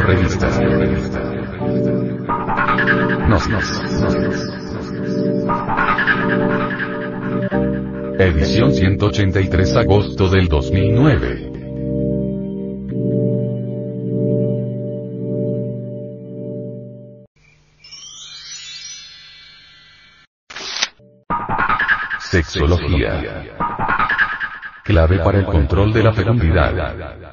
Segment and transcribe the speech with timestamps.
[0.00, 0.48] Radio Revista.
[3.28, 3.82] Nos, nos,
[8.18, 11.52] Edición 183 agosto del 2009.
[22.20, 23.44] Sexología.
[24.84, 27.27] Clave para el control de la fecundidad.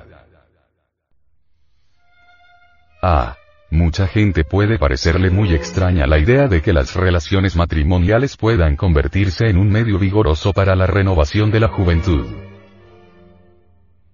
[3.08, 3.38] A.
[3.70, 9.48] Mucha gente puede parecerle muy extraña la idea de que las relaciones matrimoniales puedan convertirse
[9.48, 12.26] en un medio vigoroso para la renovación de la juventud.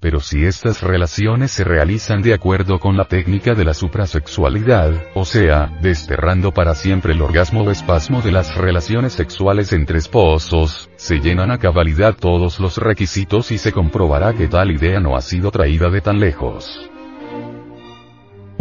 [0.02, 5.24] Pero si estas relaciones se realizan de acuerdo con la técnica de la suprasexualidad, o
[5.24, 11.22] sea, desterrando para siempre el orgasmo o espasmo de las relaciones sexuales entre esposos, se
[11.22, 15.50] llenan a cabalidad todos los requisitos y se comprobará que tal idea no ha sido
[15.50, 16.92] traída de tan lejos.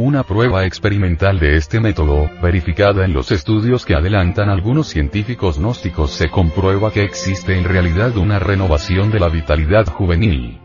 [0.03, 6.12] Una prueba experimental de este método, verificada en los estudios que adelantan algunos científicos gnósticos,
[6.12, 10.59] se comprueba que existe en realidad una renovación de la vitalidad juvenil.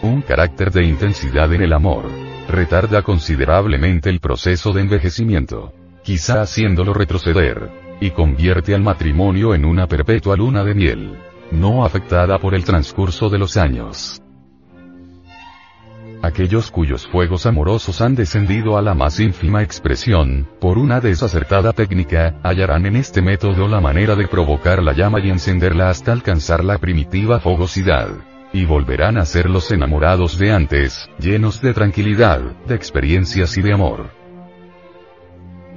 [0.00, 2.06] Un carácter de intensidad en el amor.
[2.48, 5.74] Retarda considerablemente el proceso de envejecimiento.
[6.02, 7.70] Quizá haciéndolo retroceder.
[8.00, 11.18] Y convierte al matrimonio en una perpetua luna de miel.
[11.50, 14.22] No afectada por el transcurso de los años.
[16.22, 22.40] Aquellos cuyos fuegos amorosos han descendido a la más ínfima expresión, por una desacertada técnica,
[22.42, 26.78] hallarán en este método la manera de provocar la llama y encenderla hasta alcanzar la
[26.78, 28.08] primitiva fogosidad.
[28.52, 33.72] Y volverán a ser los enamorados de antes, llenos de tranquilidad, de experiencias y de
[33.72, 34.25] amor.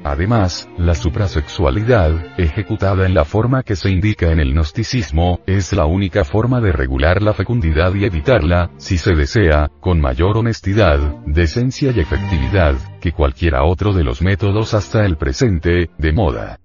[0.10, 5.86] Además, la suprasexualidad, ejecutada en la forma que se indica en el gnosticismo, es la
[5.86, 11.92] única forma de regular la fecundidad y evitarla, si se desea, con mayor honestidad, decencia
[11.92, 16.60] y efectividad, que cualquiera otro de los métodos hasta el presente, de moda.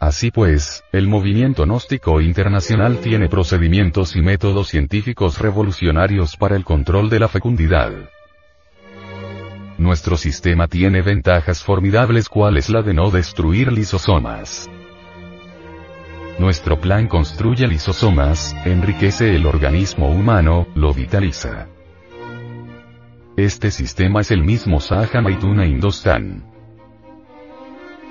[0.00, 7.08] Así pues, el movimiento gnóstico internacional tiene procedimientos y métodos científicos revolucionarios para el control
[7.08, 7.92] de la fecundidad.
[9.78, 14.70] Nuestro sistema tiene ventajas formidables cuales la de no destruir lisosomas.
[16.38, 21.68] Nuestro plan construye lisosomas, enriquece el organismo humano, lo vitaliza.
[23.36, 26.42] Este sistema es el mismo Saha Maituna Indostan.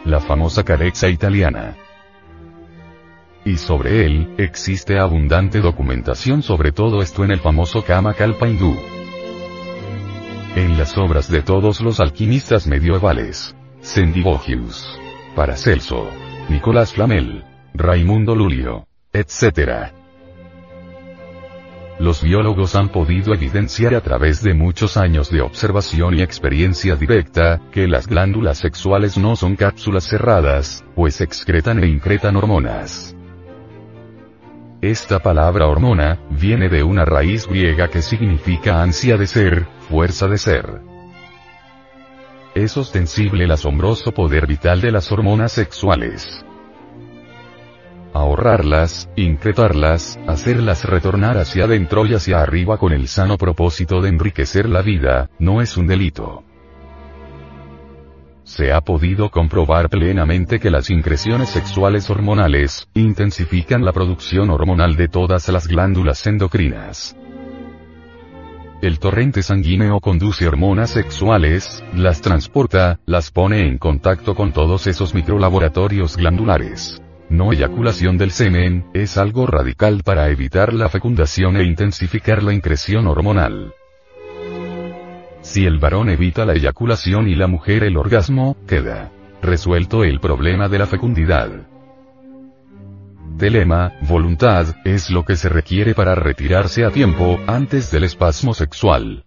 [0.03, 1.75] La famosa carexa italiana.
[3.43, 8.94] Y sobre él, existe abundante documentación sobre todo esto en el famoso Kama Kalpa hindú.
[10.55, 13.53] En las obras de todos los alquimistas medievales.
[13.81, 14.87] Sendivogius.
[15.35, 16.07] Paracelso.
[16.47, 17.43] Nicolás Flamel.
[17.73, 18.87] Raimundo Lulio.
[19.11, 19.91] etc.
[21.99, 27.59] Los biólogos han podido evidenciar a través de muchos años de observación y experiencia directa,
[27.73, 33.14] que las glándulas sexuales no son cápsulas cerradas, pues excretan e incretan hormonas.
[34.85, 40.37] Esta palabra hormona, viene de una raíz griega que significa ansia de ser, fuerza de
[40.37, 40.79] ser.
[42.53, 46.45] Es ostensible el asombroso poder vital de las hormonas sexuales.
[48.13, 54.69] Ahorrarlas, incretarlas, hacerlas retornar hacia adentro y hacia arriba con el sano propósito de enriquecer
[54.69, 56.44] la vida, no es un delito
[58.45, 65.07] se ha podido comprobar plenamente que las increciones sexuales hormonales, intensifican la producción hormonal de
[65.07, 67.17] todas las glándulas endocrinas.
[68.81, 75.15] El torrente sanguíneo conduce hormonas sexuales, las transporta, las pone en contacto con todos esos
[75.15, 77.01] microlaboratorios glandulares.
[77.29, 83.07] No eyaculación del semen, es algo radical para evitar la fecundación e intensificar la increción
[83.07, 83.73] hormonal.
[85.45, 89.11] Si el varón evita la eyaculación y la mujer el orgasmo, queda
[89.43, 91.49] resuelto el problema de la fecundidad.
[93.37, 99.23] Telema, voluntad, es lo que se requiere para retirarse a tiempo, antes del espasmo sexual.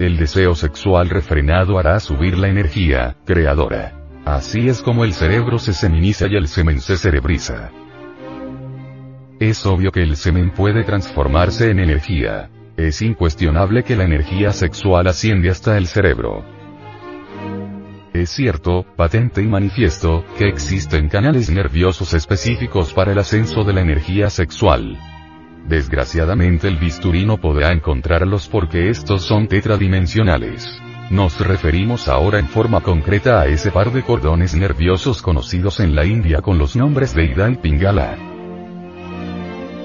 [0.00, 3.94] El deseo sexual refrenado hará subir la energía, creadora.
[4.24, 7.70] Así es como el cerebro se seminiza y el semen se cerebriza.
[9.38, 12.50] Es obvio que el semen puede transformarse en energía.
[12.78, 16.44] Es incuestionable que la energía sexual asciende hasta el cerebro.
[18.12, 23.80] Es cierto, patente y manifiesto, que existen canales nerviosos específicos para el ascenso de la
[23.80, 24.96] energía sexual.
[25.66, 30.80] Desgraciadamente el bisturí no podrá encontrarlos porque estos son tetradimensionales.
[31.10, 36.04] Nos referimos ahora en forma concreta a ese par de cordones nerviosos conocidos en la
[36.04, 38.37] India con los nombres de Ida y Pingala.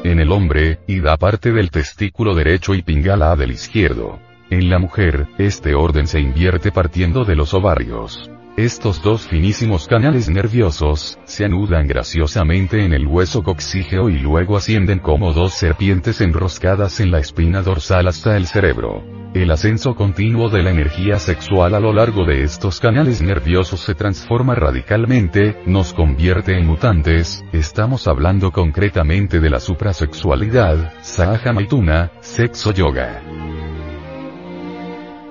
[0.04, 4.20] En el hombre, Ida parte del testículo derecho y Pingala del izquierdo.
[4.50, 8.30] En la mujer, este orden se invierte partiendo de los ovarios.
[8.58, 15.00] Estos dos finísimos canales nerviosos, se anudan graciosamente en el hueso coxígeo y luego ascienden
[15.00, 19.23] como dos serpientes enroscadas en la espina dorsal hasta el cerebro.
[19.34, 23.96] El ascenso continuo de la energía sexual a lo largo de estos canales nerviosos se
[23.96, 32.74] transforma radicalmente, nos convierte en mutantes, estamos hablando concretamente de la suprasexualidad, Sahaja Maituna, sexo
[32.74, 33.24] yoga.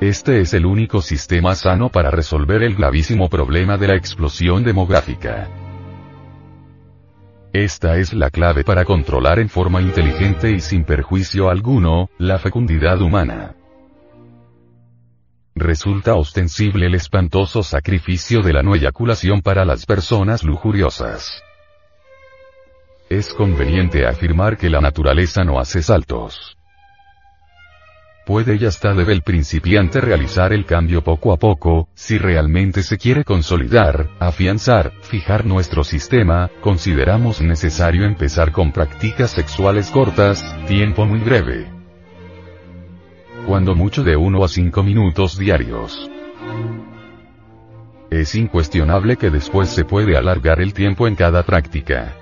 [0.00, 5.48] Este es el único sistema sano para resolver el gravísimo problema de la explosión demográfica.
[7.52, 13.00] Esta es la clave para controlar en forma inteligente y sin perjuicio alguno, la fecundidad
[13.00, 13.54] humana.
[15.62, 21.40] Resulta ostensible el espantoso sacrificio de la no eyaculación para las personas lujuriosas.
[23.08, 26.56] Es conveniente afirmar que la naturaleza no hace saltos
[28.24, 32.96] puede y hasta debe el principiante realizar el cambio poco a poco, si realmente se
[32.96, 41.18] quiere consolidar, afianzar, fijar nuestro sistema, consideramos necesario empezar con prácticas sexuales cortas, tiempo muy
[41.18, 41.81] breve.
[43.46, 46.08] Cuando mucho de 1 a 5 minutos diarios.
[48.10, 52.14] Es incuestionable que después se puede alargar el tiempo en cada práctica.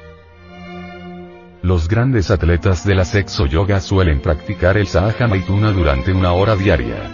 [1.63, 6.57] Los grandes atletas de la sexo yoga suelen practicar el Sahaja Maituna durante una hora
[6.57, 7.11] diaria.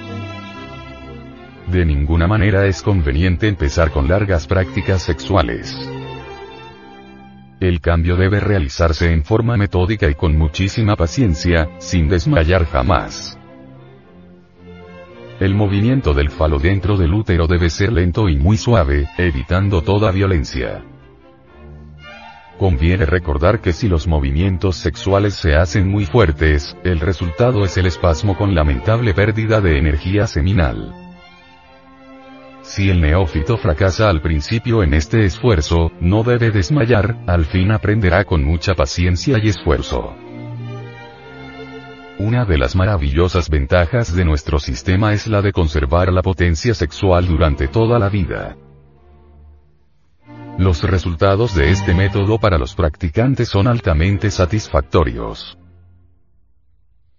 [1.67, 5.77] De ninguna manera es conveniente empezar con largas prácticas sexuales.
[7.59, 13.37] El cambio debe realizarse en forma metódica y con muchísima paciencia, sin desmayar jamás.
[15.39, 20.11] El movimiento del falo dentro del útero debe ser lento y muy suave, evitando toda
[20.11, 20.83] violencia.
[22.59, 27.85] Conviene recordar que si los movimientos sexuales se hacen muy fuertes, el resultado es el
[27.85, 30.95] espasmo con lamentable pérdida de energía seminal.
[32.63, 38.25] Si el neófito fracasa al principio en este esfuerzo, no debe desmayar, al fin aprenderá
[38.25, 40.17] con mucha paciencia y esfuerzo.
[42.19, 47.27] Una de las maravillosas ventajas de nuestro sistema es la de conservar la potencia sexual
[47.27, 48.57] durante toda la vida.
[50.57, 55.59] Los resultados de este método para los practicantes son altamente satisfactorios.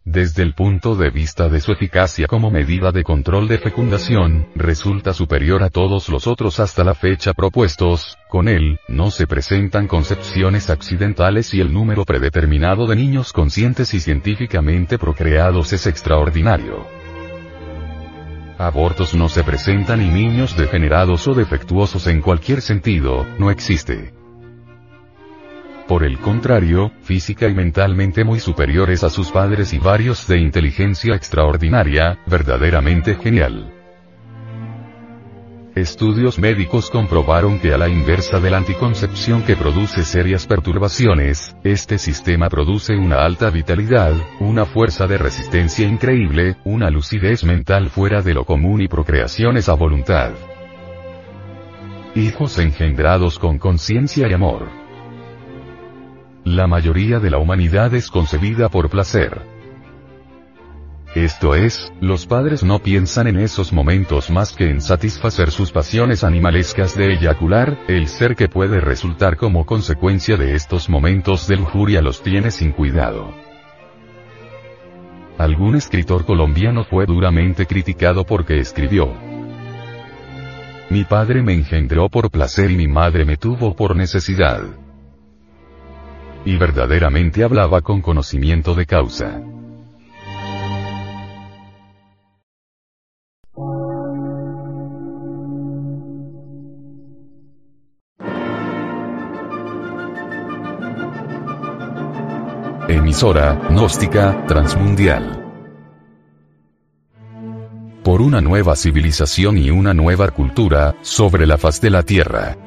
[0.09, 5.13] Desde el punto de vista de su eficacia como medida de control de fecundación, resulta
[5.13, 10.69] superior a todos los otros hasta la fecha propuestos, con él, no se presentan concepciones
[10.69, 16.87] accidentales y el número predeterminado de niños conscientes y científicamente procreados es extraordinario.
[18.57, 24.13] Abortos no se presentan y niños degenerados o defectuosos en cualquier sentido, no existe.
[25.87, 31.15] Por el contrario, física y mentalmente muy superiores a sus padres y varios de inteligencia
[31.15, 33.73] extraordinaria, verdaderamente genial.
[35.75, 41.99] Estudios médicos comprobaron que a la inversa de la anticoncepción que produce serias perturbaciones, este
[41.99, 48.33] sistema produce una alta vitalidad, una fuerza de resistencia increíble, una lucidez mental fuera de
[48.33, 50.31] lo común y procreaciones a voluntad.
[52.15, 54.86] Hijos engendrados con conciencia y amor.
[56.47, 59.41] La mayoría de la humanidad es concebida por placer.
[61.13, 66.23] Esto es, los padres no piensan en esos momentos más que en satisfacer sus pasiones
[66.23, 72.01] animalescas de eyacular, el ser que puede resultar como consecuencia de estos momentos de lujuria
[72.01, 73.33] los tiene sin cuidado.
[75.37, 79.11] Algún escritor colombiano fue duramente criticado porque escribió,
[80.89, 84.86] Mi padre me engendró por placer y mi madre me tuvo por necesidad.
[86.47, 89.41] Y verdaderamente hablaba con conocimiento de causa.
[102.87, 105.43] Emisora, gnóstica, transmundial.
[108.05, 112.66] Por una nueva civilización y una nueva cultura, sobre la faz de la Tierra.